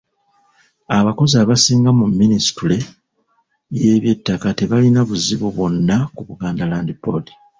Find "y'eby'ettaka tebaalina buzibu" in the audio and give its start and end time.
3.81-5.47